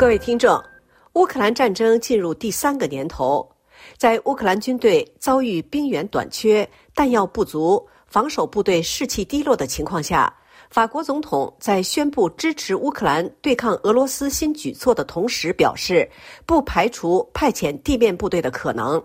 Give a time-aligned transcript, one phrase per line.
[0.00, 0.58] 各位听众，
[1.12, 3.46] 乌克兰战争进入第三个年头，
[3.98, 10.34] 在乌克兰军队遭遇兵源短缺、弹药不足、防守部队士气低落的情况下，
[10.70, 16.10] 法国总统在宣布支持乌克兰对抗俄罗斯新举措的同时，表示
[16.46, 19.04] 不排除派遣地面部队的可能。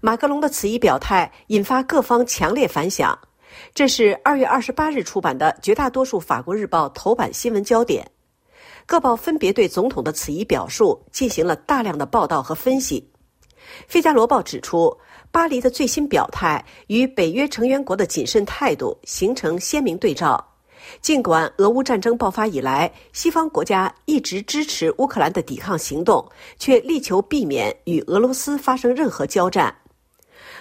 [0.00, 3.18] 马克龙的此一表态引发各方强烈反响，
[3.74, 8.08] 这是二月二十八日出版的绝大多数法国日报头版新闻焦点。
[8.86, 13.04] 各报分别对总统的此一表述进行了大量的报道和分析。
[13.88, 14.96] 《费加罗报》指出，
[15.32, 20.42] 巴黎的最新表态与北约成员国的谨慎态度形成鲜明对照。
[21.00, 26.24] 尽管俄乌战争爆发以来，西方国家一直支持乌克兰的抵抗行动，
[26.56, 29.74] 却力求避免与俄罗斯发生任何交战。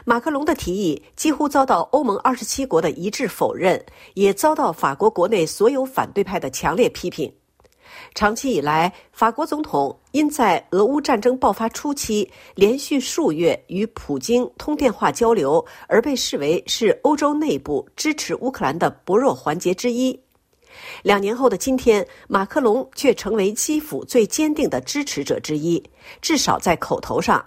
[0.04, 3.80] 马克龙的提议几乎遭到欧盟二十七国的一致否认，
[4.16, 7.32] 也遭到法国国内所有反对派的强烈批评。
[8.14, 20.20] 长期以来，法国总统因在俄乌战争爆发初期连续数月与普京通电话交流，而被视为是欧洲内部支持乌克兰的薄弱环节之一。
[21.04, 25.82] 两年后的今天，马克龙却成为基辅最坚定的支持者之一，
[26.22, 27.44] 至少在口头上。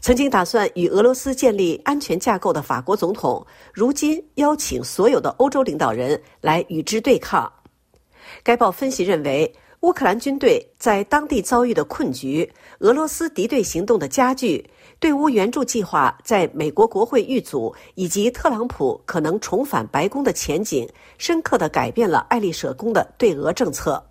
[0.00, 7.50] 曾经打算与俄罗斯建立安全架构的法国总统，如今邀请所有的欧洲领导人来与之对抗。
[8.42, 14.64] 该报分析认为，乌克兰军队在当地遭遇的困局、俄罗斯敌对行动的加剧、
[15.00, 24.04] 对乌援助计划在美国国会遇阻，以及特朗普可能重返白宫的前景，深刻地改变了爱丽舍宫的对俄政策。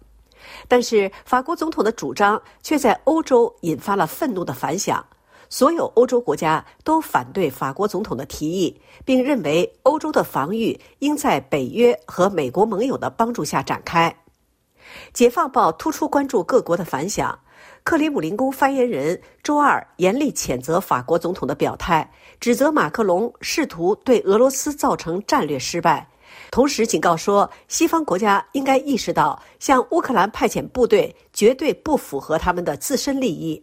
[0.67, 5.05] 但是，法国总统的主张却在欧洲引发了愤怒的反响。
[5.51, 14.15] 所有欧洲国家都反对法国总统的提议，并认为欧洲的防御应在北约和美国盟友的帮助下展开。
[15.13, 17.37] 解放报突出关注各国的反响。
[17.83, 22.09] 克里姆林宫发言人周二严厉谴责法国总统的表态，
[22.39, 26.07] 指责马克龙试图对俄罗斯造成战略失败，
[26.49, 33.61] 同时警告说，西方国家应该意识到向乌克兰派遣部队绝对不符合他们的自身利益。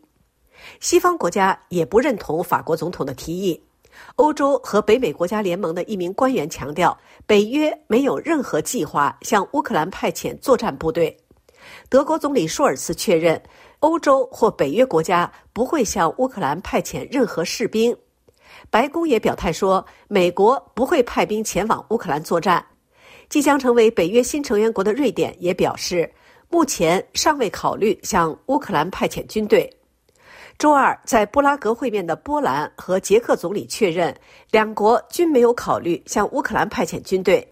[0.80, 3.62] 西方国家也不认同法国总统的提议。
[4.16, 6.96] 欧洲和北美国家联盟的一名官员强调，
[7.26, 11.16] 北约没有任何计划向乌克兰派遣作战部队。
[11.88, 13.42] 德国总理舒尔茨确认，
[13.80, 17.96] 欧洲或北约国家不会向乌克兰派遣任何士兵。
[18.70, 22.64] 白宫也表态说，美国不会派兵前往乌克兰作战。
[23.28, 26.10] 即将成为北约新成员国的瑞典也表示，
[26.48, 29.70] 目前尚未考虑向乌克兰派遣军队。
[30.58, 34.12] 周二在布拉格会面的波兰和捷克总理确认，
[34.50, 37.46] 两国均没有考虑向乌克兰派遣军队。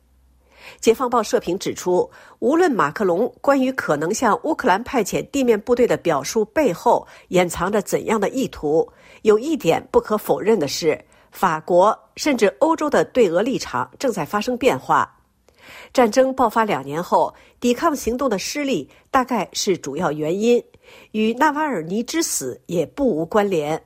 [0.80, 8.84] 解放报社评指出，无论马克龙关于可能向乌克兰派遣地面部队的表述背后掩藏着怎样的意图，
[9.22, 11.00] 有一点不可否认的是，
[11.30, 15.08] 法国甚至欧洲的对俄立场正在发生变化。
[15.92, 20.62] 战争爆发两年后，抵抗行动的失利大概是主要原因，
[21.12, 23.82] 与纳瓦尔尼之死也不无关联。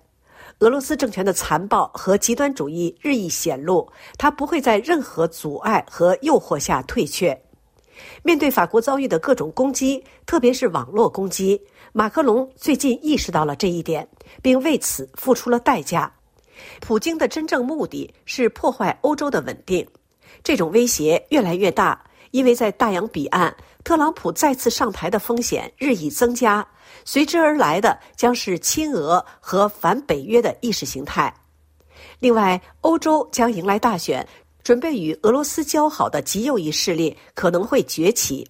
[0.59, 7.41] 俄罗斯政权的残暴和极端主义日益显露，他不会在任何阻碍和诱惑下退却。
[8.23, 11.61] 面对法国遭遇的各种攻击，特别是网络攻击，
[11.93, 14.07] 马克龙最近意识到了这一点，
[14.43, 16.13] 并为此付出了代价。
[16.81, 19.87] 普京的真正目的是破坏欧洲的稳定。
[20.43, 26.67] 这种威胁越来越大，因为在大洋彼岸，特朗普再次上台的风险日益增加，
[27.05, 31.33] 随之而来的将是亲俄和反北约的意识形态。
[32.19, 34.27] 另外，欧洲将迎来大选，
[34.63, 38.47] 准备与俄罗斯交好的极右翼势力可能会崛起，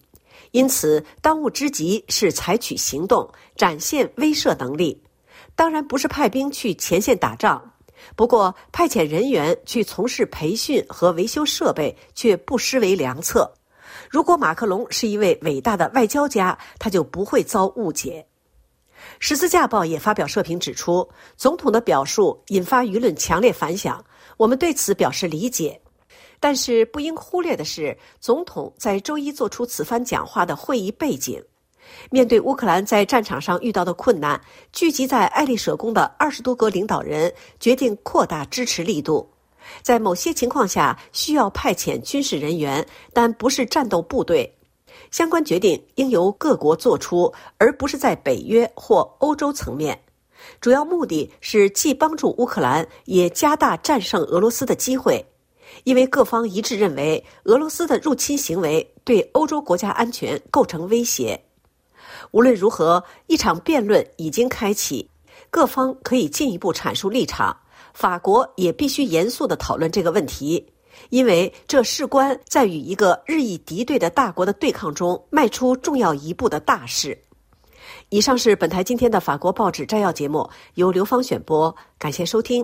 [0.50, 5.00] 因此当务之急是采取行动，展现威慑能力。
[5.54, 7.72] 当然，不是派兵去前线打仗。
[8.16, 13.52] 不过，派遣人员去从事培训和维修设备却不失为良策。
[14.10, 18.26] 如果马克龙是一位伟大的外交家，他就不会遭误解。
[19.20, 24.04] 十字架报也发表社评指出，总统的表述引发舆论强烈反响，
[24.36, 25.80] 我们对此表示理解。
[26.40, 31.40] 但是，不应忽略的是，总统在周一做出此番讲话的会议背景。
[32.10, 34.40] 面对乌克兰在战场上遇到的困难，
[34.72, 39.30] 聚集在爱丽舍宫的二十多个领导人决定扩大支持力度。
[39.82, 44.56] 在某些情况下，需要派遣军事人员，但不是战斗部队。
[45.10, 50.00] 相关决定应由各国做出，而不是在北约或欧洲层面。
[50.60, 55.24] 主要目的是既帮助乌克兰，也加大战胜俄罗斯的机会，
[55.84, 61.44] 因为各方一致认为，俄罗斯的入侵行为对欧洲国家安全构成威胁。
[62.30, 65.10] 无论如何，一场辩论已经开启，
[65.50, 67.56] 各方可以进一步阐述立场。
[67.92, 70.72] 法国也必须严肃地讨论这个问题，
[71.10, 77.18] 因为这事关在与一个日益敌对的大国的对抗中迈出重要一步的大事。
[78.08, 82.62] 以上是本台今天的法国报纸摘要节目，由刘芳选播，感谢收听。